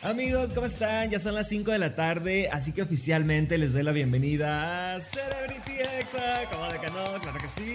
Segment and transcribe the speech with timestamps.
[0.00, 1.10] Amigos, ¿cómo están?
[1.10, 5.00] Ya son las 5 de la tarde, así que oficialmente les doy la bienvenida a
[5.00, 6.48] Celebrity Exa.
[6.52, 6.86] ¿Cómo de que?
[6.86, 7.74] Claro que sí.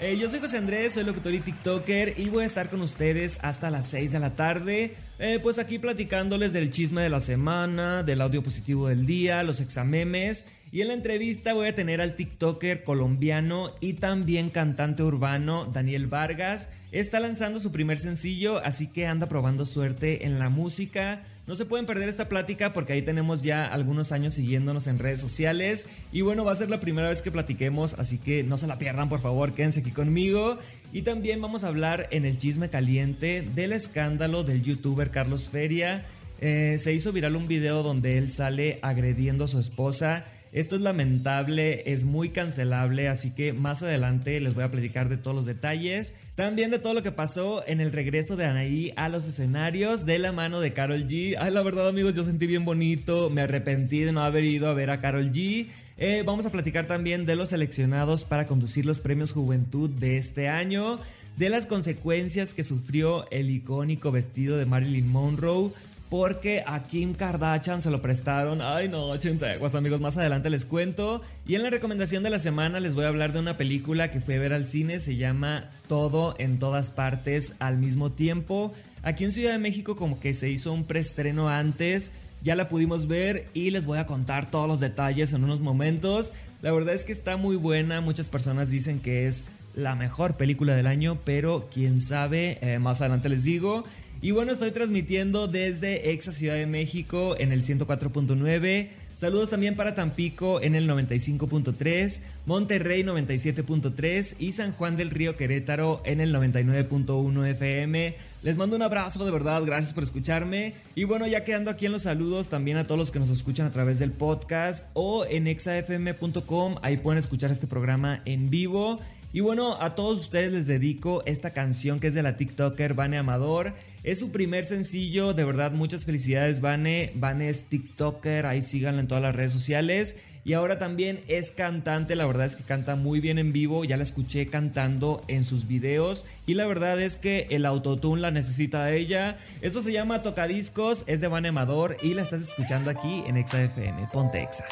[0.00, 3.38] Eh, yo soy José Andrés, soy locutor y TikToker y voy a estar con ustedes
[3.42, 4.96] hasta las 6 de la tarde.
[5.20, 9.60] Eh, pues aquí platicándoles del chisme de la semana, del audio positivo del día, los
[9.60, 10.48] examemes.
[10.72, 16.08] Y en la entrevista voy a tener al TikToker colombiano y también cantante urbano Daniel
[16.08, 16.72] Vargas.
[16.90, 21.22] Está lanzando su primer sencillo, así que anda probando suerte en la música.
[21.50, 25.20] No se pueden perder esta plática porque ahí tenemos ya algunos años siguiéndonos en redes
[25.20, 25.88] sociales.
[26.12, 28.78] Y bueno, va a ser la primera vez que platiquemos, así que no se la
[28.78, 30.58] pierdan, por favor, quédense aquí conmigo.
[30.92, 36.04] Y también vamos a hablar en el chisme caliente del escándalo del youtuber Carlos Feria.
[36.40, 40.82] Eh, se hizo viral un video donde él sale agrediendo a su esposa esto es
[40.82, 45.46] lamentable, es muy cancelable, así que más adelante les voy a platicar de todos los
[45.46, 46.16] detalles.
[46.40, 50.18] También de todo lo que pasó en el regreso de Anaí a los escenarios de
[50.18, 51.36] la mano de Carol G.
[51.38, 54.72] Ay, la verdad amigos, yo sentí bien bonito, me arrepentí de no haber ido a
[54.72, 55.66] ver a Carol G.
[55.98, 60.48] Eh, vamos a platicar también de los seleccionados para conducir los premios Juventud de este
[60.48, 60.98] año,
[61.36, 65.72] de las consecuencias que sufrió el icónico vestido de Marilyn Monroe
[66.10, 68.60] porque a Kim Kardashian se lo prestaron.
[68.60, 71.22] Ay, no, chinteguas, amigos, más adelante les cuento.
[71.46, 74.20] Y en la recomendación de la semana les voy a hablar de una película que
[74.20, 78.74] fui a ver al cine, se llama Todo en todas partes al mismo tiempo.
[79.02, 83.06] Aquí en Ciudad de México como que se hizo un preestreno antes, ya la pudimos
[83.06, 86.32] ver y les voy a contar todos los detalles en unos momentos.
[86.60, 89.44] La verdad es que está muy buena, muchas personas dicen que es
[89.74, 93.84] la mejor película del año, pero quién sabe, eh, más adelante les digo.
[94.22, 98.88] Y bueno, estoy transmitiendo desde Exa Ciudad de México en el 104.9.
[99.14, 106.02] Saludos también para Tampico en el 95.3, Monterrey 97.3 y San Juan del Río Querétaro
[106.04, 108.16] en el 99.1 FM.
[108.42, 110.74] Les mando un abrazo de verdad, gracias por escucharme.
[110.94, 113.66] Y bueno, ya quedando aquí en los saludos también a todos los que nos escuchan
[113.66, 119.00] a través del podcast o en exafm.com, ahí pueden escuchar este programa en vivo.
[119.32, 123.18] Y bueno, a todos ustedes les dedico esta canción que es de la TikToker Vane
[123.18, 123.74] Amador.
[124.02, 127.12] Es su primer sencillo, de verdad muchas felicidades Vane.
[127.14, 130.20] Vane es TikToker, ahí síganla en todas las redes sociales.
[130.42, 133.98] Y ahora también es cantante, la verdad es que canta muy bien en vivo, ya
[133.98, 138.90] la escuché cantando en sus videos y la verdad es que el autotune la necesita
[138.90, 139.36] ella.
[139.60, 143.62] Esto se llama Tocadiscos, es de Vane Amador y la estás escuchando aquí en Exa
[143.62, 144.08] FM.
[144.12, 144.64] Ponte Exa.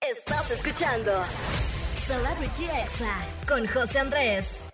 [0.00, 1.12] Estás escuchando
[2.10, 4.64] Celebrity Exa con José Andrés.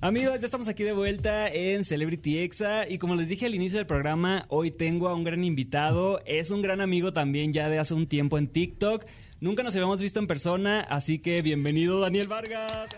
[0.00, 3.76] Amigos, ya estamos aquí de vuelta en Celebrity Exa y como les dije al inicio
[3.76, 7.78] del programa, hoy tengo a un gran invitado, es un gran amigo también ya de
[7.78, 9.04] hace un tiempo en TikTok.
[9.42, 12.88] Nunca nos habíamos visto en persona, así que bienvenido Daniel Vargas.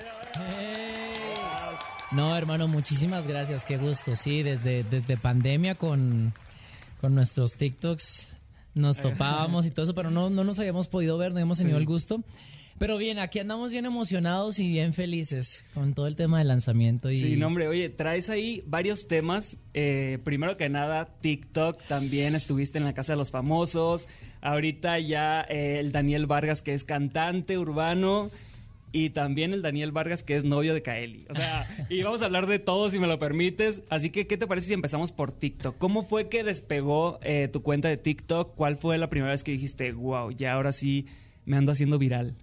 [2.13, 4.15] No, hermano, muchísimas gracias, qué gusto.
[4.15, 6.33] Sí, desde, desde pandemia con,
[7.01, 8.37] con nuestros TikToks
[8.75, 11.79] nos topábamos y todo eso, pero no, no nos habíamos podido ver, no habíamos tenido
[11.79, 12.23] el gusto.
[12.83, 17.13] Pero bien, aquí andamos bien emocionados y bien felices con todo el tema del lanzamiento.
[17.13, 17.17] Y...
[17.17, 19.59] Sí, no, hombre, oye, traes ahí varios temas.
[19.73, 24.09] Eh, primero que nada, TikTok, también estuviste en la Casa de los Famosos.
[24.41, 28.33] Ahorita ya eh, el Daniel Vargas, que es cantante urbano.
[28.91, 31.25] Y también el Daniel Vargas, que es novio de Kaeli.
[31.31, 33.85] O sea, y vamos a hablar de todo si me lo permites.
[33.91, 35.79] Así que, ¿qué te parece si empezamos por TikTok?
[35.79, 38.57] ¿Cómo fue que despegó eh, tu cuenta de TikTok?
[38.57, 41.07] ¿Cuál fue la primera vez que dijiste, wow, ya ahora sí
[41.45, 42.35] me ando haciendo viral?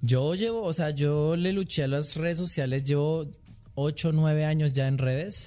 [0.00, 3.26] Yo llevo, o sea, yo le luché a las redes sociales, llevo
[3.74, 5.46] 8 o 9 años ya en redes.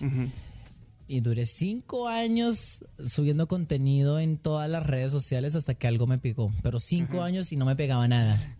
[1.08, 6.18] Y duré 5 años subiendo contenido en todas las redes sociales hasta que algo me
[6.18, 6.54] pegó.
[6.64, 8.56] Pero 5 años y no me pegaba nada.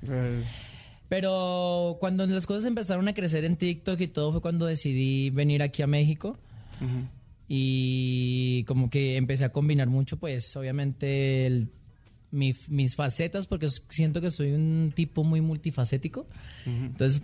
[1.08, 5.62] Pero cuando las cosas empezaron a crecer en TikTok y todo fue cuando decidí venir
[5.62, 6.38] aquí a México.
[7.48, 11.70] Y como que empecé a combinar mucho, pues obviamente el
[12.32, 16.26] mis facetas porque siento que soy un tipo muy multifacético.
[16.66, 17.22] Entonces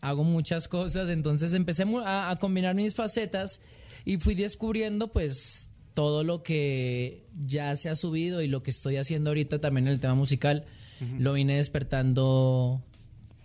[0.00, 3.60] hago muchas cosas, entonces empecé a, combinar mis facetas
[4.04, 8.96] y fui descubriendo pues todo lo que ya se ha subido y lo que estoy
[8.96, 10.66] haciendo ahorita también en el tema musical.
[11.18, 12.80] Lo vine despertando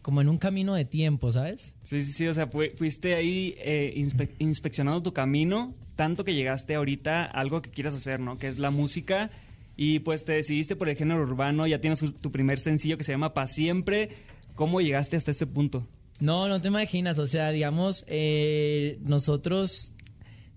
[0.03, 1.73] como en un camino de tiempo, ¿sabes?
[1.81, 3.93] Sí, sí, sí, o sea, fuiste ahí eh,
[4.37, 8.37] inspeccionando tu camino, tanto que llegaste ahorita a algo que quieras hacer, ¿no?
[8.37, 9.31] Que es la música
[9.77, 13.11] y pues te decidiste por el género urbano, ya tienes tu primer sencillo que se
[13.13, 14.09] llama Pa' Siempre.
[14.55, 15.87] ¿Cómo llegaste hasta este punto?
[16.19, 19.91] No, no te imaginas, o sea, digamos, eh, nosotros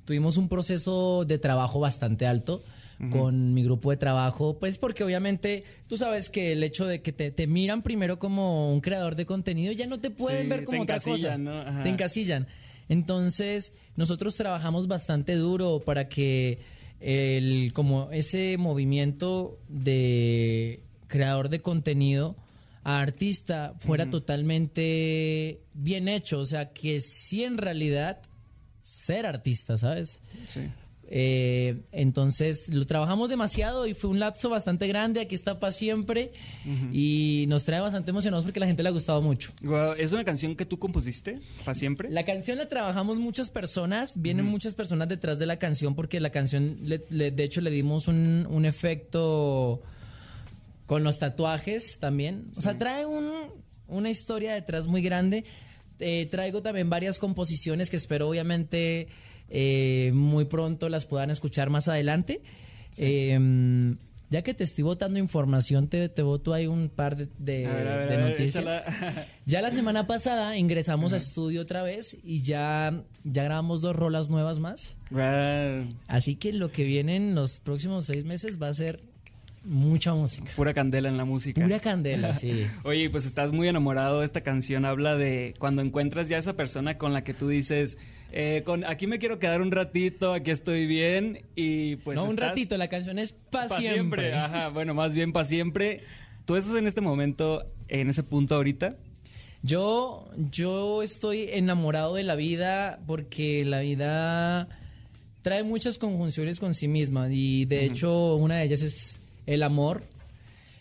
[0.07, 2.65] tuvimos un proceso de trabajo bastante alto
[3.11, 7.13] con mi grupo de trabajo, pues porque obviamente tú sabes que el hecho de que
[7.13, 10.65] te, te miran primero como un creador de contenido ya no te pueden Sí, ver
[10.65, 11.39] como otra cosa.
[11.39, 11.83] ¿no?
[11.83, 12.47] Te encasillan.
[12.91, 16.59] Entonces, nosotros trabajamos bastante duro para que
[17.00, 22.37] el como ese movimiento de creador de contenido
[22.85, 28.20] a artista fuera totalmente bien hecho, o sea, que sí en realidad
[28.82, 30.20] ser artista, ¿sabes?
[30.49, 30.62] Sí.
[31.12, 35.21] Eh, entonces lo trabajamos demasiado y fue un lapso bastante grande.
[35.21, 36.31] Aquí está para siempre
[36.93, 39.53] y nos trae bastante emocionados porque la gente le ha gustado mucho.
[39.99, 42.09] ¿Es una canción que tú compusiste para siempre?
[42.11, 46.31] La canción la trabajamos muchas personas, vienen muchas personas detrás de la canción porque la
[46.31, 49.83] canción, le- le- de hecho, le dimos un, un efecto
[50.87, 52.53] con los tatuajes también.
[52.57, 53.33] O sea, trae un-
[53.89, 55.45] una historia detrás muy grande.
[56.00, 59.08] Eh, traigo también varias composiciones que espero obviamente
[59.49, 62.41] eh, muy pronto las puedan escuchar más adelante.
[62.99, 63.97] Eh,
[64.32, 67.75] ya que te estoy botando información, te, te boto ahí un par de, de- A
[67.75, 68.82] ver, a ver, de a ver, noticias.
[69.44, 74.31] Ya la semana pasada ingresamos a estudio otra vez y ya, ya grabamos dos rolas
[74.31, 74.97] nuevas más.
[76.06, 79.00] Así que lo que viene en los próximos seis meses va a ser
[79.65, 80.51] mucha música.
[80.57, 81.62] Pura candela en la música.
[81.62, 82.67] Pura candela, sí.
[82.85, 84.23] Oye, pues estás muy enamorado.
[84.23, 87.99] Esta canción habla de cuando encuentras ya esa persona con la que tú dices,
[88.33, 92.17] eh, con, aquí me quiero quedar un ratito, aquí estoy bien y pues...
[92.17, 94.35] no un ratito, la canción es para pa' siempre.
[94.35, 96.03] Ajá, bueno, más bien para siempre.
[96.45, 98.97] ¿Tú estás en este momento, en ese punto ahorita?
[99.62, 104.69] Yo, yo estoy enamorado de la vida porque la vida
[105.43, 109.20] trae muchas conjunciones con sí misma y de hecho una de ellas es
[109.52, 110.02] el amor.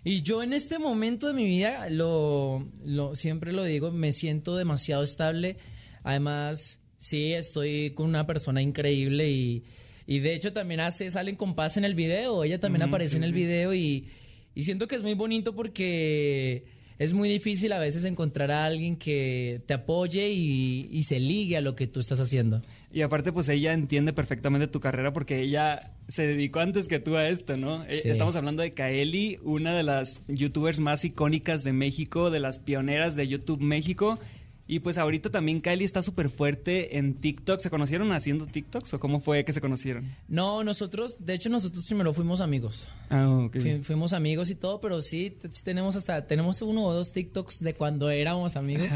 [0.04, 4.56] Y yo en este momento de mi vida, lo, lo- siempre lo digo, me siento
[4.56, 5.58] demasiado estable.
[6.04, 9.66] Además, sí, estoy con una persona increíble y,
[10.08, 12.44] y de hecho también hace, salen con paz en el video.
[12.44, 13.36] Ella también aparece sí, en el sí.
[13.36, 14.08] video y,
[14.56, 16.64] y siento que es muy bonito porque
[16.98, 21.58] es muy difícil a veces encontrar a alguien que te apoye y, y se ligue
[21.58, 22.62] a lo que tú estás haciendo.
[22.92, 27.16] Y aparte, pues ella entiende perfectamente tu carrera porque ella se dedicó antes que tú
[27.18, 27.84] a esto, ¿no?
[27.86, 28.10] Eh, Sí.
[28.10, 33.16] Estamos hablando de Kaeli, una de las youtubers más icónicas de México, de las pioneras
[33.16, 34.18] de YouTube México.
[34.66, 37.60] Y pues ahorita también Kaeli está súper fuerte en TikTok.
[37.60, 40.16] ¿Se conocieron haciendo TikToks o cómo fue que se conocieron?
[40.28, 42.88] No, nosotros, de hecho nosotros primero fuimos amigos.
[43.10, 43.58] Ah, ok.
[43.60, 47.74] Fui- fuimos amigos y todo, pero sí tenemos hasta, tenemos uno o dos TikToks de
[47.74, 48.90] cuando éramos amigos.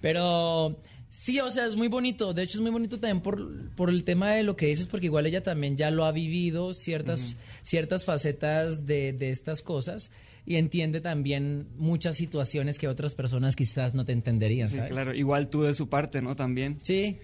[0.00, 0.78] pero
[1.10, 2.32] sí, o sea, es muy bonito.
[2.32, 5.06] De hecho, es muy bonito también por, por el tema de lo que dices, porque
[5.06, 10.10] igual ella también ya lo ha vivido, ciertas, ciertas facetas de, de estas cosas.
[10.46, 14.92] Y entiende también muchas situaciones que otras personas quizás no te entenderían, Sí, ¿sabes?
[14.92, 15.14] claro.
[15.14, 16.34] Igual tú de su parte, ¿no?
[16.34, 16.78] También.
[16.82, 17.18] Sí.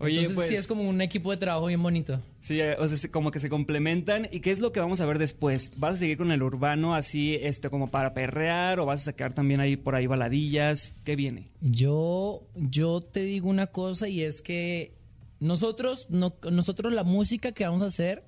[0.00, 2.20] Oye, Entonces pues- sí es como un equipo de trabajo bien bonito.
[2.40, 4.28] Sí, eh, o sea, se- como que se complementan.
[4.30, 5.72] ¿Y qué es lo que vamos a ver después?
[5.76, 9.32] ¿Vas a seguir con el urbano así, este, como para perrear o vas a sacar
[9.32, 10.94] también ahí por ahí baladillas?
[11.04, 11.48] ¿Qué viene?
[11.60, 14.94] Yo, yo te digo una cosa y es que
[15.40, 18.22] nosotros, no, nosotros la música que vamos a hacer,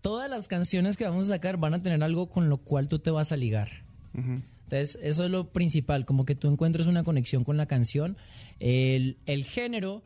[0.00, 2.98] todas las canciones que vamos a sacar van a tener algo con lo cual tú
[2.98, 3.68] te vas a ligar.
[4.14, 8.16] Entonces, eso es lo principal, como que tú encuentres una conexión con la canción.
[8.60, 10.02] El, el género,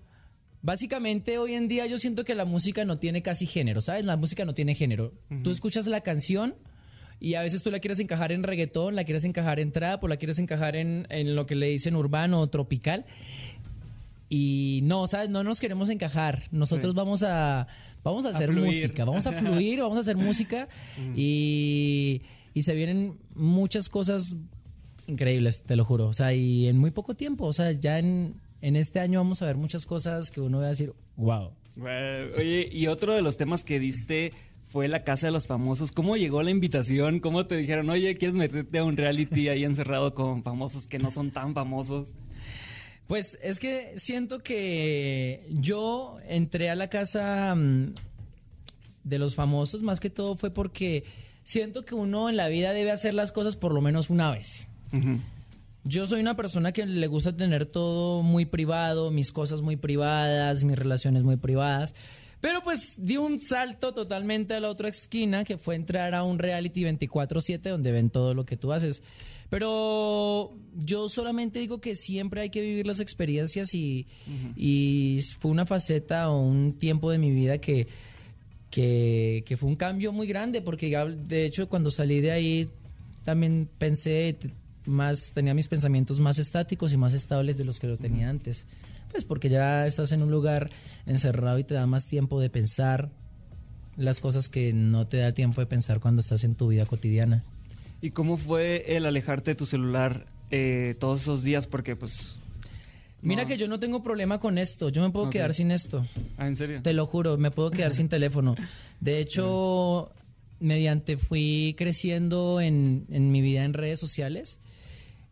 [0.62, 4.04] básicamente hoy en día yo siento que la música no tiene casi género, ¿sabes?
[4.04, 5.12] La música no tiene género.
[5.42, 6.54] Tú escuchas la canción
[7.20, 10.08] y a veces tú la quieres encajar en reggaetón, la quieres encajar en trap o
[10.08, 13.04] la quieres encajar en, en lo que le dicen urbano o tropical.
[14.28, 15.28] Y no, ¿sabes?
[15.28, 16.44] No nos queremos encajar.
[16.50, 16.96] Nosotros Sí.
[16.96, 17.66] vamos a
[18.02, 18.66] vamos a hacer fluir.
[18.66, 20.68] música, vamos a fluir, vamos a hacer música
[21.14, 22.22] y,
[22.54, 24.34] y se vienen muchas cosas
[25.06, 26.08] increíbles, te lo juro.
[26.08, 29.42] O sea, y en muy poco tiempo, o sea, ya en, en este año vamos
[29.42, 31.50] a ver muchas cosas que uno va a decir, wow.
[31.76, 32.30] Guau.
[32.38, 34.32] Oye, y otro de los temas que diste
[34.70, 35.92] fue la casa de los famosos.
[35.92, 37.20] ¿Cómo llegó la invitación?
[37.20, 41.10] ¿Cómo te dijeron, oye, quieres meterte a un reality ahí encerrado con famosos que no
[41.10, 42.14] son tan famosos?
[43.08, 47.94] Pues es que siento que yo entré a la casa mm,
[49.04, 51.04] de los famosos más que todo fue porque
[51.44, 54.66] siento que uno en la vida debe hacer las cosas por lo menos una vez.
[54.92, 55.18] Ujú.
[55.84, 60.62] Yo soy una persona que le gusta tener todo muy privado, mis cosas muy privadas,
[60.64, 61.94] mis relaciones muy privadas.
[62.40, 66.38] Pero pues di un salto totalmente a la otra esquina, que fue entrar a un
[66.38, 69.02] reality 24/7 donde ven todo lo que tú haces.
[69.48, 74.06] Pero yo solamente digo que siempre hay que vivir las experiencias y,
[74.56, 77.86] y fue una faceta o un tiempo de mi vida que,
[78.70, 82.68] que, que fue un cambio muy grande, porque de hecho cuando salí de ahí
[83.24, 84.36] también pensé
[84.86, 88.66] más, tenía mis pensamientos más estáticos y más estables de los que lo tenía antes.
[89.10, 90.70] Pues porque ya estás en un lugar
[91.06, 93.10] encerrado y te da más tiempo de pensar
[93.96, 97.44] las cosas que no te da tiempo de pensar cuando estás en tu vida cotidiana.
[98.00, 101.66] ¿Y cómo fue el alejarte de tu celular eh, todos esos días?
[101.66, 102.36] Porque pues...
[103.20, 103.48] Mira no.
[103.48, 106.04] que yo no tengo problema con esto, yo me puedo quedar sin esto.
[106.36, 106.80] Ah, ¿en serio?
[106.82, 108.56] Te lo juro, me puedo quedar sin teléfono.
[108.98, 110.10] De hecho,
[110.58, 114.58] mediante fui creciendo en, en mi vida en redes sociales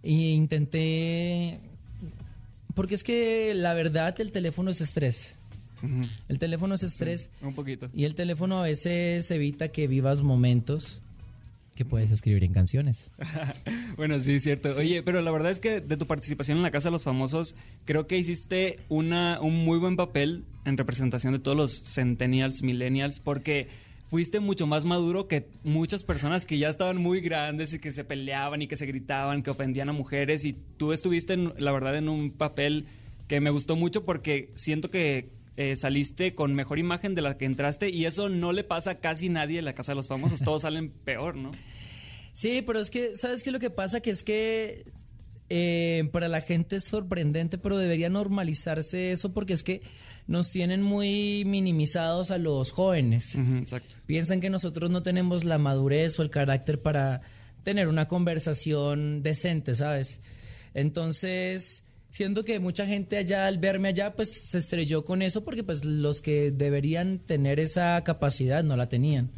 [0.03, 1.61] e intenté...
[2.75, 5.35] Porque es que la verdad el teléfono es estrés.
[6.29, 7.89] El teléfono es estrés Un poquito.
[7.95, 11.01] y el teléfono a veces evita que vivas momentos
[11.75, 13.11] que puedes escribir en canciones.
[13.97, 14.71] Bueno, sí, cierto.
[14.77, 17.55] Oye, pero la verdad es que de tu participación en la Casa de los Famosos,
[17.85, 23.21] creo que hiciste una, un muy buen papel en representación de todos los centennials, millennials,
[23.21, 23.69] porque
[24.11, 28.05] fuiste mucho más maduro que muchas personas que ya estaban muy grandes y que se
[28.05, 31.97] peleaban y que se gritaban, que ofendían a mujeres, y tú estuviste, en- la verdad,
[31.97, 32.87] en un papel
[33.29, 37.45] que me gustó mucho porque siento que eh, saliste con mejor imagen de la que
[37.45, 40.41] entraste y eso no le pasa a casi nadie en la Casa de los Famosos,
[40.41, 41.51] todos salen peor, ¿no?
[42.33, 44.01] Sí, pero es que, ¿sabes qué lo que pasa?
[44.01, 44.85] Que es que
[45.51, 49.83] eh, para la gente es sorprendente, pero debería normalizarse eso porque es que
[50.31, 53.35] nos tienen muy minimizados a los jóvenes.
[53.35, 53.97] Exacto.
[54.07, 57.23] Piensan que nosotros no tenemos la madurez o el carácter para
[57.65, 60.21] tener una conversación decente, ¿sabes?
[60.73, 65.65] Entonces, siento que mucha gente allá al verme allá, pues se estrelló con eso porque
[65.65, 69.33] pues los que deberían tener esa capacidad no la tenían.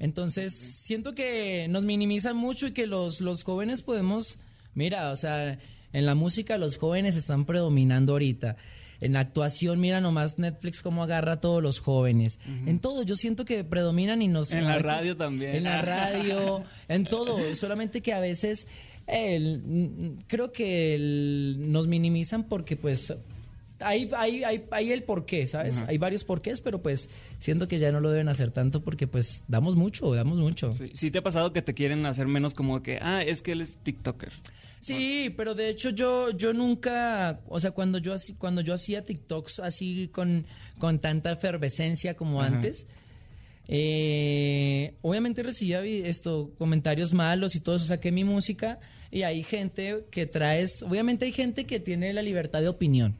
[0.00, 4.40] Entonces, siento que nos minimizan mucho y que los, los jóvenes podemos,
[4.74, 5.60] mira, o sea,
[5.92, 8.56] en la música los jóvenes están predominando ahorita.
[9.00, 12.38] En la actuación, mira nomás Netflix cómo agarra a todos los jóvenes.
[12.66, 14.52] En todo, yo siento que predominan y nos...
[14.52, 15.54] En la radio también.
[15.56, 17.38] En la radio, en todo.
[17.54, 18.66] Solamente que a veces
[19.06, 23.12] el- creo que el- nos minimizan porque pues
[23.80, 25.82] hay, hay, hay, hay el porqué, ¿sabes?
[25.86, 29.42] Hay varios porqués, pero pues siento que ya no lo deben hacer tanto porque pues
[29.46, 30.74] damos mucho, damos mucho.
[30.74, 33.52] Sí, sí te ha pasado que te quieren hacer menos como que, ah, es que
[33.52, 34.32] él es TikToker.
[34.80, 39.60] Sí, pero de hecho yo, yo nunca, o sea, cuando yo, cuando yo hacía TikToks
[39.60, 40.46] así con,
[40.78, 42.86] con tanta efervescencia como antes,
[43.66, 48.78] eh, obviamente recibía esto, comentarios malos y todo eso, saqué mi música
[49.10, 53.16] y hay gente que traes, obviamente hay gente que tiene la libertad de opinión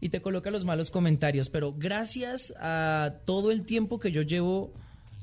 [0.00, 4.72] y te coloca los malos comentarios, pero gracias a todo el tiempo que yo llevo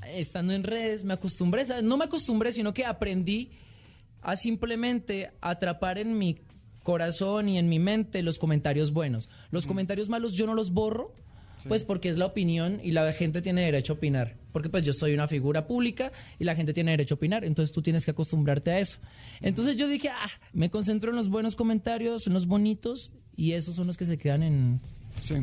[0.08, 1.84] estando en redes, me acostumbré, ¿sabes?
[1.84, 3.52] no me acostumbré, sino que aprendí
[4.26, 6.40] a simplemente atrapar en mi
[6.82, 9.30] corazón y en mi mente los comentarios buenos.
[9.52, 11.14] Los comentarios malos yo no los borro,
[11.68, 14.36] pues porque es la opinión y la gente tiene derecho a opinar.
[14.52, 17.72] Porque pues yo soy una figura pública y la gente tiene derecho a opinar, entonces
[17.72, 18.98] tú tienes que acostumbrarte a eso.
[19.42, 23.76] Entonces yo dije, ah, me concentro en los buenos comentarios, en los bonitos y esos
[23.76, 24.82] son los que se quedan en...
[25.22, 25.36] Sí.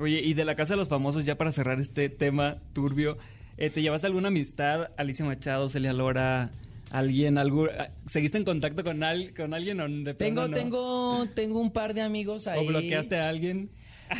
[0.00, 3.18] Oye, y de la Casa de los Famosos, ya para cerrar este tema turbio,
[3.56, 4.88] eh, ¿te llevaste alguna amistad?
[4.96, 6.50] Alicia Machado, Celia Lora,
[6.98, 10.54] alguien, algún, ah, ¿seguiste en contacto con, al- con alguien o de Tengo, no?
[10.54, 12.60] tengo, tengo un par de amigos ahí.
[12.64, 13.70] ¿O bloqueaste a alguien?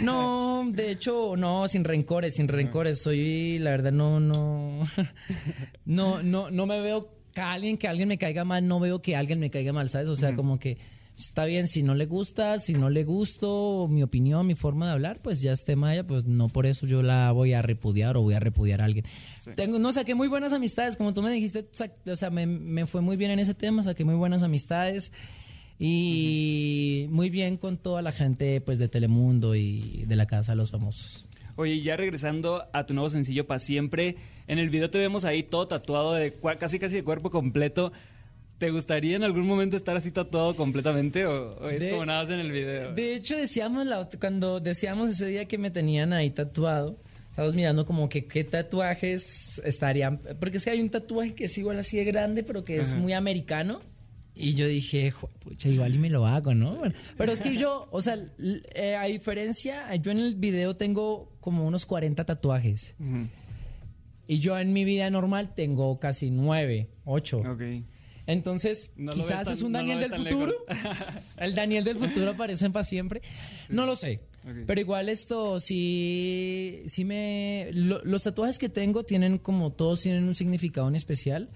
[0.03, 3.01] No, de hecho, no, sin rencores, sin rencores.
[3.03, 4.89] Soy, la verdad, no, no,
[5.85, 9.15] no, no, no me veo que alguien que alguien me caiga mal, no veo que
[9.17, 10.09] alguien me caiga mal, ¿sabes?
[10.09, 10.79] O sea, como que
[11.19, 14.93] está bien, si no le gusta, si no le gusto, mi opinión, mi forma de
[14.93, 17.63] hablar, pues ya es tema de ella, pues no por eso yo la voy a
[17.63, 19.05] repudiar o voy a repudiar a alguien.
[19.55, 21.69] Tengo, no, saqué muy buenas amistades, como tú me dijiste,
[22.07, 25.13] o sea, me, me fue muy bien en ese tema, saqué muy buenas amistades.
[25.79, 30.57] Y muy bien con toda la gente pues de Telemundo y de la Casa de
[30.57, 31.27] los Famosos.
[31.57, 34.17] Oye, ya regresando a tu nuevo sencillo para siempre,
[34.49, 37.93] en el video te vemos ahí todo tatuado de casi casi de cuerpo completo.
[38.59, 42.23] ¿Te gustaría en algún momento estar así tatuado completamente o, o es De- como nada
[42.23, 42.95] más en el video?
[42.95, 46.97] De hecho, decíamos la cuando decíamos ese día que me tenían ahí tatuado,
[47.31, 51.59] estábamos mirando como que qué tatuajes estarían, porque es que hay un tatuaje que es
[51.59, 52.97] igual así de grande, pero que es Ajá.
[52.97, 53.81] muy americano.
[54.37, 56.75] Y yo dije, "Jue- pucha, igual y me lo hago, ¿no?
[56.77, 58.19] Bueno, pero es que yo, o sea,
[58.75, 62.97] eh, a diferencia, yo en el video tengo como unos 40 tatuajes.
[62.99, 63.29] Ujú.
[64.27, 67.39] Y yo en mi vida normal tengo casi 9, 8.
[67.49, 67.63] Ok.
[68.27, 70.53] Entonces, No quizás tan- es un Daniel del futuro.
[71.37, 73.21] El Daniel del futuro aparece para siempre.
[73.69, 74.21] No lo sé.
[74.67, 77.69] Pero igual esto sí, sí me...
[77.73, 81.49] lo- los tatuajes que tengo tienen como todos tienen un significado en especial,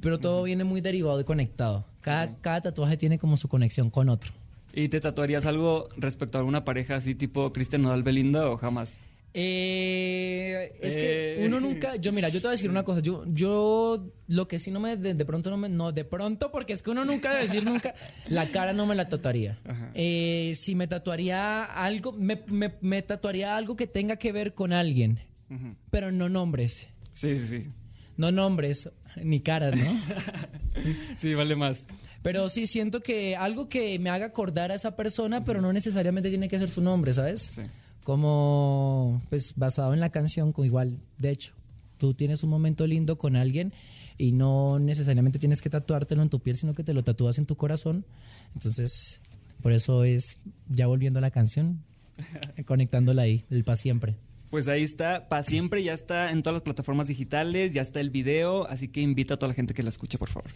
[0.00, 1.86] pero todo viene muy derivado y conectado.
[2.00, 4.32] Cada, cada tatuaje tiene como su conexión con otro.
[4.74, 9.00] ¿Y te tatuarías algo respecto a alguna pareja así tipo Cristian Nodal Belinda o jamás?
[9.34, 11.46] Eh, es que Eh.
[11.46, 14.58] uno nunca, yo mira, yo te voy a decir una cosa, yo, yo lo que
[14.58, 17.04] sí no me, de, de pronto no me, no, de pronto, porque es que uno
[17.04, 17.94] nunca debe decir nunca,
[18.28, 19.58] la cara no me la tatuaría.
[19.94, 24.72] Eh, si me tatuaría algo, me, me- me tatuaría algo que tenga que ver con
[24.72, 25.20] alguien.
[25.90, 26.88] pero no nombres.
[27.12, 27.62] Sí, sí, sí.
[28.16, 28.90] No nombres
[29.22, 30.00] ni caras, ¿no?
[31.16, 31.86] sí, vale más.
[32.22, 36.28] Pero sí siento que algo que me haga acordar a esa persona, pero no necesariamente
[36.28, 37.40] tiene que ser su nombre, ¿sabes?
[37.54, 37.62] Sí.
[38.08, 41.52] Como, pues, basado en la canción, con igual, de hecho,
[41.98, 43.74] tú tienes un momento lindo con alguien
[44.16, 47.44] y no necesariamente tienes que tatuártelo en tu piel, sino que te lo tatúas en
[47.44, 48.06] tu corazón.
[48.54, 49.20] Entonces,
[49.60, 50.38] por eso es,
[50.70, 51.82] ya volviendo a la canción,
[52.64, 54.16] conectándola ahí, el para siempre.
[54.48, 58.08] Pues ahí está, para siempre ya está en todas las plataformas digitales, ya está el
[58.08, 60.50] video, así que invita a toda la gente que la escuche, por favor.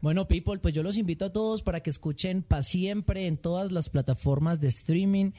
[0.00, 3.72] Bueno, people, pues yo los invito a todos para que escuchen Pa Siempre en todas
[3.72, 5.32] las plataformas de streaming.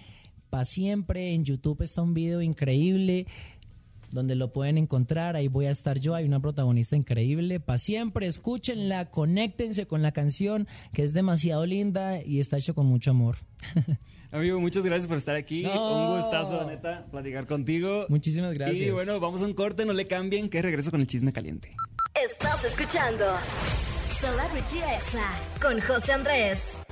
[0.55, 3.27] Pa Siempre en YouTube está un video increíble
[4.09, 5.35] donde lo pueden encontrar.
[5.35, 6.15] Ahí voy a estar yo.
[6.15, 7.59] Hay una protagonista increíble.
[7.59, 12.85] Pa siempre, escúchenla, conéctense con la canción que es demasiado linda y está hecho con
[12.85, 13.35] mucho amor.
[14.31, 15.65] Amigo, muchas gracias por estar aquí.
[15.65, 18.05] Un gustazo, neta, platicar contigo.
[18.07, 18.81] Muchísimas gracias.
[18.81, 21.75] Y bueno, vamos a un corte, no le cambien, que regreso con el chisme caliente.
[22.13, 23.25] Estás escuchando
[24.21, 26.84] Celebrity Exa con José Andrés.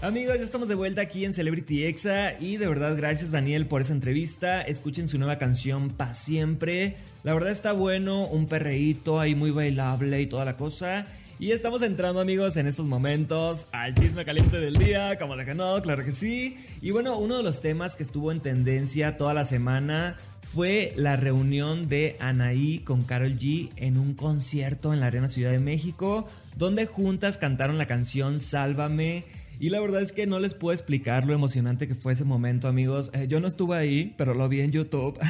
[0.00, 3.80] Amigos, ya estamos de vuelta aquí en Celebrity Exa y de verdad gracias Daniel por
[3.80, 4.62] esa entrevista.
[4.62, 6.94] Escuchen su nueva canción Pa Siempre.
[7.24, 11.08] La verdad está bueno, un perreíto ahí muy bailable y toda la cosa.
[11.40, 15.56] Y estamos entrando amigos en estos momentos al chisme caliente del día, como de que
[15.56, 16.56] no, claro que sí.
[16.80, 21.16] Y bueno, uno de los temas que estuvo en tendencia toda la semana fue la
[21.16, 26.28] reunión de Anaí con Carol G en un concierto en la Arena Ciudad de México,
[26.56, 29.24] donde juntas cantaron la canción Sálvame
[29.58, 32.68] y la verdad es que no les puedo explicar lo emocionante que fue ese momento,
[32.68, 33.10] amigos.
[33.14, 35.18] Eh, yo no estuve ahí, pero lo vi en YouTube.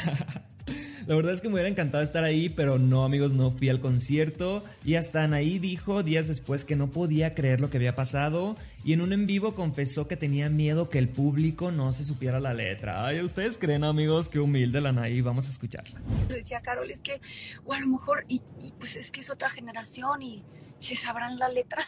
[1.08, 3.80] La verdad es que me hubiera encantado estar ahí, pero no, amigos, no fui al
[3.80, 4.62] concierto.
[4.84, 8.58] Y hasta Anaí dijo días después que no podía creer lo que había pasado.
[8.84, 12.40] Y en un en vivo confesó que tenía miedo que el público no se supiera
[12.40, 13.06] la letra.
[13.06, 15.22] Ay, ¿ustedes creen, amigos, qué humilde la Anaí?
[15.22, 15.98] Vamos a escucharla.
[16.28, 17.22] Le decía Carol, es que,
[17.64, 20.44] o a lo mejor, y, y pues es que es otra generación y
[20.78, 21.86] se sabrán la letra.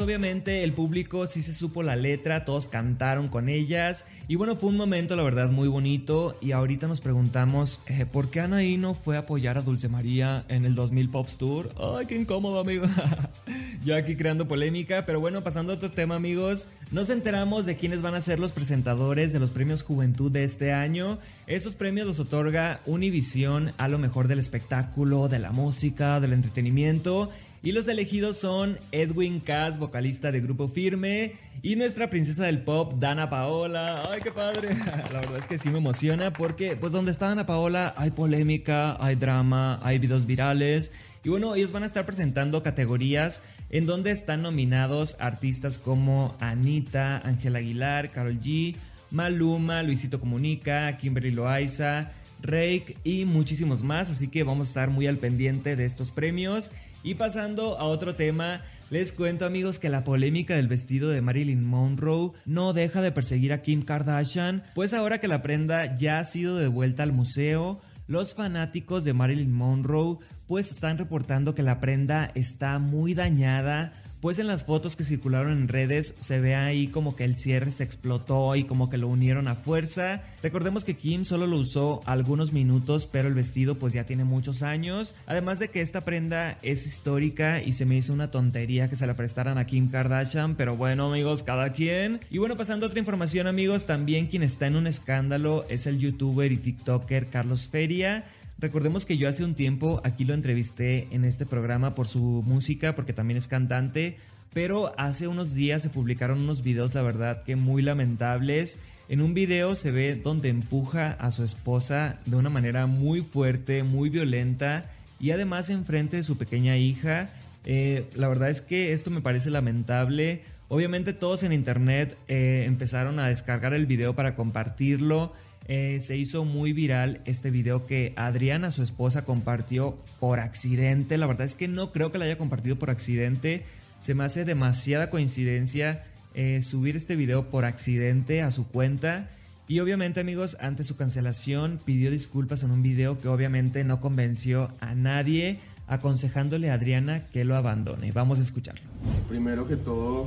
[0.00, 4.70] Obviamente el público sí se supo la letra, todos cantaron con ellas y bueno, fue
[4.70, 8.94] un momento la verdad muy bonito y ahorita nos preguntamos eh, por qué Anaí no
[8.94, 11.74] fue a apoyar a Dulce María en el 2000 Pops Tour.
[11.98, 12.86] Ay, qué incómodo amigo.
[13.84, 18.02] Yo aquí creando polémica, pero bueno, pasando a otro tema amigos, nos enteramos de quiénes
[18.02, 21.18] van a ser los presentadores de los premios Juventud de este año.
[21.46, 27.30] Estos premios los otorga Univision a lo mejor del espectáculo, de la música, del entretenimiento
[27.62, 32.94] y los elegidos son Edwin Cass, vocalista de Grupo Firme, y nuestra princesa del pop,
[32.98, 34.02] Dana Paola.
[34.10, 34.74] ¡Ay, qué padre!
[35.12, 38.96] La verdad es que sí me emociona porque, pues, donde está Dana Paola hay polémica,
[38.98, 40.92] hay drama, hay videos virales.
[41.22, 47.18] Y bueno, ellos van a estar presentando categorías en donde están nominados artistas como Anita,
[47.18, 48.74] Ángel Aguilar, Carol G,
[49.10, 54.08] Maluma, Luisito Comunica, Kimberly Loaiza, Rake y muchísimos más.
[54.08, 56.70] Así que vamos a estar muy al pendiente de estos premios.
[57.02, 58.60] Y pasando a otro tema,
[58.90, 63.54] les cuento amigos que la polémica del vestido de Marilyn Monroe no deja de perseguir
[63.54, 68.34] a Kim Kardashian, pues ahora que la prenda ya ha sido devuelta al museo, los
[68.34, 74.46] fanáticos de Marilyn Monroe pues están reportando que la prenda está muy dañada, pues en
[74.46, 78.54] las fotos que circularon en redes se ve ahí como que el cierre se explotó
[78.56, 80.22] y como que lo unieron a fuerza.
[80.42, 84.62] Recordemos que Kim solo lo usó algunos minutos, pero el vestido pues ya tiene muchos
[84.62, 85.14] años.
[85.26, 89.06] Además de que esta prenda es histórica y se me hizo una tontería que se
[89.06, 92.20] la prestaran a Kim Kardashian, pero bueno amigos, cada quien.
[92.30, 95.98] Y bueno, pasando a otra información amigos, también quien está en un escándalo es el
[95.98, 98.24] youtuber y tiktoker Carlos Feria.
[98.60, 102.94] Recordemos que yo hace un tiempo aquí lo entrevisté en este programa por su música,
[102.94, 104.18] porque también es cantante,
[104.52, 108.80] pero hace unos días se publicaron unos videos, la verdad, que muy lamentables.
[109.08, 113.82] En un video se ve donde empuja a su esposa de una manera muy fuerte,
[113.82, 117.30] muy violenta y además enfrente de su pequeña hija.
[117.64, 120.42] Eh, la verdad es que esto me parece lamentable.
[120.68, 125.32] Obviamente todos en internet eh, empezaron a descargar el video para compartirlo
[125.72, 131.16] eh, se hizo muy viral este video que Adriana, su esposa, compartió por accidente.
[131.16, 133.62] La verdad es que no creo que la haya compartido por accidente.
[134.00, 136.02] Se me hace demasiada coincidencia
[136.34, 139.28] eh, subir este video por accidente a su cuenta.
[139.68, 144.72] Y obviamente amigos, ante su cancelación pidió disculpas en un video que obviamente no convenció
[144.80, 148.10] a nadie, aconsejándole a Adriana que lo abandone.
[148.10, 148.82] Vamos a escucharlo.
[149.28, 150.26] Primero que todo,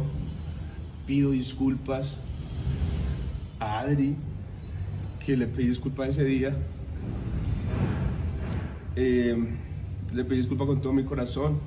[1.06, 2.18] pido disculpas
[3.60, 4.16] a Adri
[5.26, 6.54] que le pedí disculpa ese día.
[8.96, 9.36] Eh,
[10.14, 11.60] le pedí disculpa con todo mi corazón.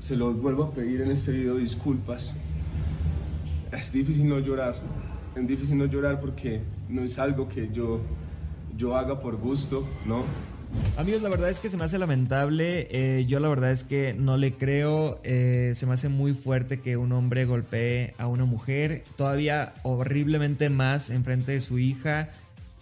[0.00, 2.34] Se los vuelvo a pedir en este video disculpas.
[3.72, 4.76] Es difícil no llorar.
[5.36, 8.00] Es difícil no llorar porque no es algo que yo,
[8.76, 10.24] yo haga por gusto, ¿no?
[10.96, 12.86] Amigos, la verdad es que se me hace lamentable.
[12.90, 15.20] eh, yo la verdad es que no le creo.
[15.24, 19.02] eh, se me hace muy fuerte que un hombre golpee a una mujer.
[19.16, 22.30] Todavía horriblemente más enfrente de su hija.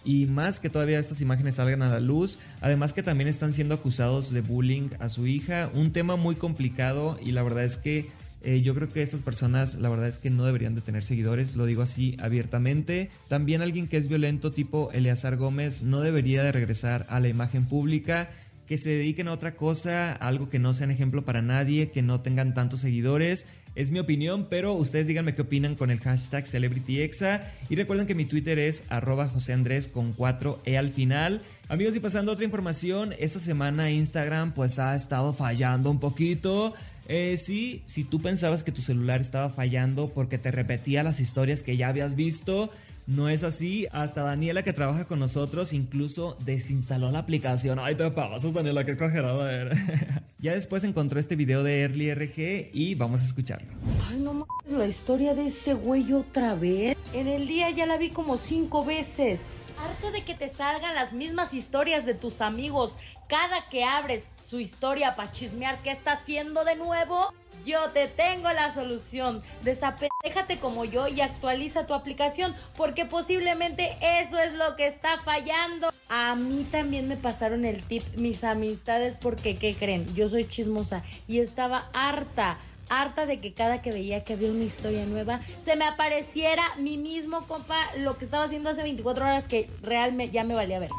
[0.05, 2.37] Y más que todavía estas imágenes salgan a la luz.
[2.61, 5.71] Además que también están siendo acusados de bullying a su hija.
[5.73, 8.09] Un tema muy complicado y la verdad es que
[8.43, 11.55] eh, yo creo que estas personas, la verdad es que no deberían de tener seguidores,
[11.55, 13.09] lo digo así abiertamente.
[13.27, 17.65] También alguien que es violento tipo Eleazar Gómez no debería de regresar a la imagen
[17.65, 18.29] pública.
[18.67, 22.21] Que se dediquen a otra cosa, algo que no sean ejemplo para nadie, que no
[22.21, 23.47] tengan tantos seguidores.
[23.75, 27.41] Es mi opinión, pero ustedes díganme qué opinan con el hashtag CelebrityExa.
[27.69, 31.41] Y recuerden que mi Twitter es arroba José Andrés con 4E al final.
[31.69, 36.75] Amigos, y pasando a otra información, esta semana Instagram pues ha estado fallando un poquito.
[37.07, 41.63] Eh, sí, si tú pensabas que tu celular estaba fallando porque te repetía las historias
[41.63, 42.69] que ya habías visto,
[43.07, 43.87] no es así.
[43.91, 47.79] Hasta Daniela que trabaja con nosotros incluso desinstaló la aplicación.
[47.79, 49.79] Ay, te pasas, Daniela, qué exagerada eres.
[50.39, 53.73] ya después encontró este video de Early RG y vamos a escucharlo.
[54.09, 56.95] Ay, no mames, la historia de ese güey otra vez.
[57.13, 59.65] En el día ya la vi como cinco veces.
[59.77, 62.91] Harto de que te salgan las mismas historias de tus amigos
[63.27, 67.33] cada que abres su historia para chismear qué está haciendo de nuevo.
[67.65, 69.41] Yo te tengo la solución.
[69.63, 75.91] Desapéjate como yo y actualiza tu aplicación porque posiblemente eso es lo que está fallando.
[76.09, 80.13] A mí también me pasaron el tip mis amistades porque ¿qué creen?
[80.13, 82.57] Yo soy chismosa y estaba harta
[82.89, 86.97] harta de que cada que veía que había una historia nueva, se me apareciera mi
[86.97, 90.91] mismo compa lo que estaba haciendo hace 24 horas que realmente ya me valía ver.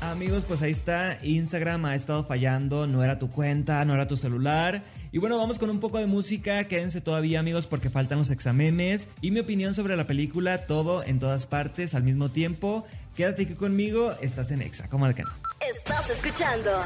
[0.00, 1.18] Amigos, pues ahí está.
[1.22, 2.86] Instagram ha estado fallando.
[2.86, 4.82] No era tu cuenta, no era tu celular.
[5.14, 6.64] Y bueno, vamos con un poco de música.
[6.64, 9.10] Quédense todavía, amigos, porque faltan los exámenes.
[9.20, 12.84] Y mi opinión sobre la película, todo en todas partes al mismo tiempo.
[13.14, 14.10] Quédate aquí conmigo.
[14.20, 15.30] Estás en Exa, como que no.
[15.60, 16.82] Estás escuchando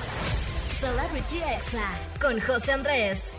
[0.79, 1.88] Celebrity Exa
[2.21, 3.38] con José Andrés.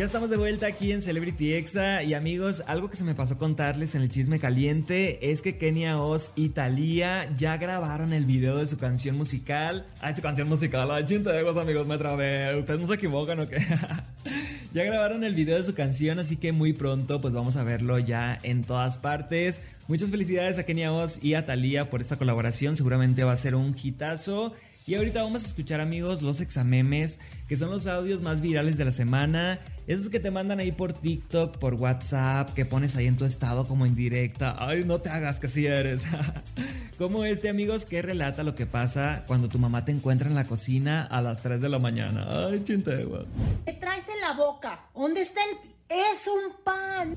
[0.00, 3.36] Ya estamos de vuelta aquí en Celebrity Exa y amigos, algo que se me pasó
[3.36, 8.56] contarles en el chisme caliente es que Kenia Oz y Thalía ya grabaron el video
[8.56, 9.84] de su canción musical.
[10.00, 12.58] Ay, su canción musical, ay, chintegos amigos, me trabé.
[12.58, 13.58] Ustedes no se equivocan o qué.
[14.72, 17.98] ya grabaron el video de su canción, así que muy pronto pues vamos a verlo
[17.98, 19.60] ya en todas partes.
[19.86, 23.54] Muchas felicidades a Kenia Oz y a Thalía por esta colaboración, seguramente va a ser
[23.54, 24.54] un hitazo.
[24.86, 28.84] Y ahorita vamos a escuchar amigos los examemes, que son los audios más virales de
[28.84, 29.60] la semana.
[29.86, 33.66] Esos que te mandan ahí por TikTok, por WhatsApp, que pones ahí en tu estado
[33.66, 34.56] como en directa.
[34.58, 36.02] Ay, no te hagas que si eres.
[36.98, 40.44] como este amigos que relata lo que pasa cuando tu mamá te encuentra en la
[40.44, 42.26] cocina a las 3 de la mañana.
[42.28, 43.26] Ay, chintegua.
[43.64, 44.86] ¿Qué traes en la boca?
[44.94, 45.70] ¿Dónde está el...?
[45.88, 47.16] Es un pan.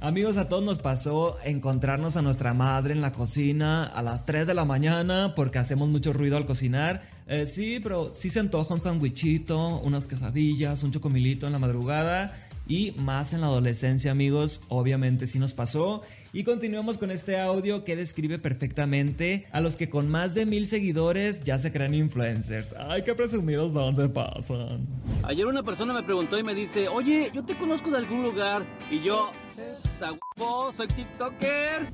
[0.00, 4.46] Amigos, a todos nos pasó encontrarnos a nuestra madre en la cocina a las 3
[4.46, 7.02] de la mañana porque hacemos mucho ruido al cocinar.
[7.26, 12.32] Eh, sí, pero sí se antoja un sandwichito, unas quesadillas, un chocomilito en la madrugada
[12.68, 14.60] y más en la adolescencia, amigos.
[14.68, 16.02] Obviamente sí nos pasó.
[16.34, 20.68] Y continuamos con este audio que describe perfectamente a los que con más de mil
[20.68, 22.74] seguidores ya se creen influencers.
[22.78, 24.86] Ay, qué presumidos dónde pasan.
[25.22, 28.66] Ayer una persona me preguntó y me dice, oye, yo te conozco de algún lugar.
[28.90, 31.88] Y yo, "Sagupo, soy TikToker.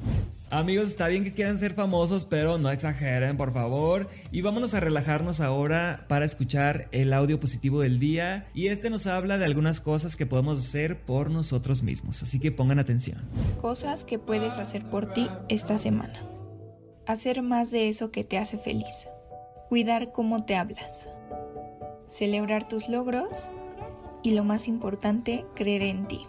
[0.51, 4.09] Amigos, está bien que quieran ser famosos, pero no exageren, por favor.
[4.31, 8.47] Y vámonos a relajarnos ahora para escuchar el audio positivo del día.
[8.55, 12.23] Y este nos habla de algunas cosas que podemos hacer por nosotros mismos.
[12.23, 13.21] Así que pongan atención.
[13.61, 16.23] Cosas que puedes hacer por ti esta semana.
[17.07, 19.09] Hacer más de eso que te hace feliz.
[19.69, 21.09] Cuidar cómo te hablas.
[22.07, 23.51] Celebrar tus logros.
[24.23, 26.27] Y lo más importante, creer en ti.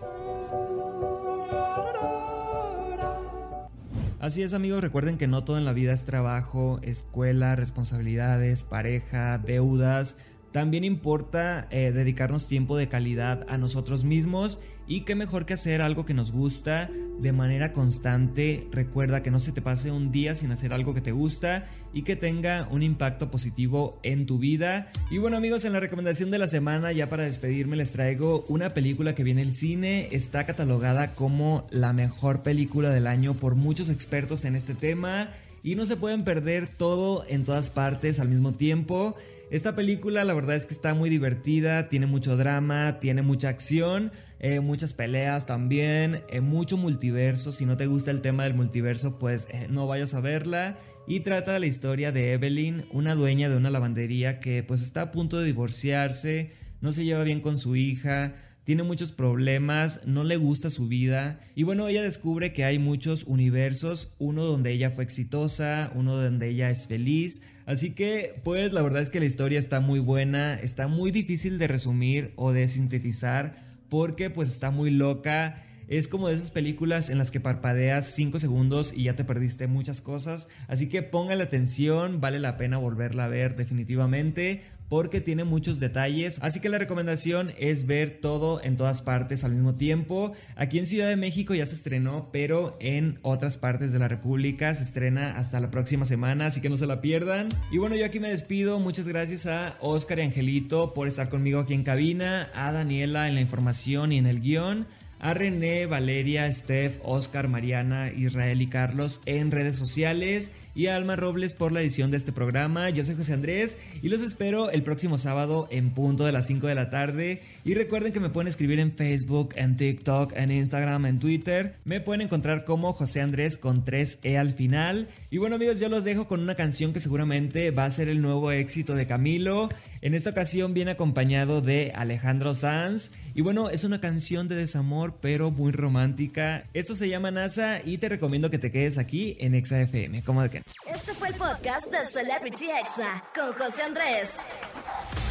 [4.26, 9.38] Así es amigos, recuerden que no todo en la vida es trabajo, escuela, responsabilidades, pareja,
[9.38, 10.18] deudas.
[10.52, 15.82] También importa eh, dedicarnos tiempo de calidad a nosotros mismos y qué mejor que hacer
[15.82, 18.67] algo que nos gusta de manera constante.
[18.71, 22.04] Recuerda que no se te pase un día sin hacer algo que te gusta y
[22.04, 24.88] que tenga un impacto positivo en tu vida.
[25.10, 28.74] Y bueno amigos, en la recomendación de la semana, ya para despedirme, les traigo una
[28.74, 30.10] película que viene el cine.
[30.12, 35.30] Está catalogada como la mejor película del año por muchos expertos en este tema.
[35.63, 39.15] Y no se pueden perder todo en todas partes al mismo tiempo.
[39.52, 44.12] Esta película la verdad es que está muy divertida, tiene mucho drama, tiene mucha acción.
[44.45, 47.51] Eh, muchas peleas también, eh, mucho multiverso.
[47.51, 50.77] Si no te gusta el tema del multiverso, pues eh, no vayas a verla.
[51.08, 55.12] Y trata la historia de Evelyn, una dueña de una lavandería que pues está a
[55.12, 60.38] punto de divorciarse, no se lleva bien con su hija, tiene muchos problemas, no le
[60.38, 65.03] gusta su vida y bueno, ella descubre que hay muchos universos, uno donde ella fue
[65.03, 69.60] exitosa, uno donde ella es feliz, así que pues la verdad es que la historia
[69.60, 73.64] está muy buena, está muy difícil de resumir o de sintetizar
[73.95, 75.55] porque pues está muy loca.
[75.88, 79.67] Es como de esas películas en las que parpadeas 5 segundos y ya te perdiste
[79.67, 80.49] muchas cosas.
[80.67, 86.38] Así que póngale atención, vale la pena volverla a ver definitivamente porque tiene muchos detalles.
[86.41, 90.34] Así que la recomendación es ver todo en todas partes al mismo tiempo.
[90.56, 94.74] Aquí en Ciudad de México ya se estrenó, pero en otras partes de la República
[94.76, 97.50] se estrena hasta la próxima semana, así que no se la pierdan.
[97.71, 98.80] Y bueno, yo aquí me despido.
[98.80, 103.36] Muchas gracias a Oscar y Angelito por estar conmigo aquí en cabina, a Daniela en
[103.36, 104.86] la información y en el guion
[105.19, 111.16] a René, Valeria, Steph, Oscar, Mariana, Israel y Carlos en redes sociales y a Alma
[111.16, 112.90] Robles por la edición de este programa.
[112.90, 116.68] Yo soy José Andrés y los espero el próximo sábado en punto de las 5
[116.68, 117.42] de la tarde.
[117.64, 121.78] Y recuerden que me pueden escribir en Facebook, en TikTok, en Instagram, en Twitter.
[121.86, 125.08] Me pueden encontrar como José Andrés con 3E al final.
[125.32, 128.22] Y bueno amigos, yo los dejo con una canción que seguramente va a ser el
[128.22, 129.70] nuevo éxito de Camilo.
[130.06, 133.10] En esta ocasión viene acompañado de Alejandro Sanz.
[133.34, 136.65] Y bueno, es una canción de desamor, pero muy romántica.
[136.76, 140.24] Esto se llama NASA y te recomiendo que te quedes aquí en Exa FM.
[140.24, 140.62] ¿Cómo de que?
[140.94, 144.30] Este fue el podcast de Celebrity Exa con José Andrés.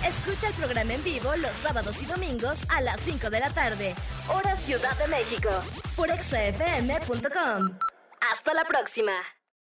[0.05, 3.95] Escucha el programa en vivo los sábados y domingos a las 5 de la tarde,
[4.27, 5.51] hora Ciudad de México,
[5.95, 7.79] por exafm.com.
[8.33, 9.13] Hasta la próxima.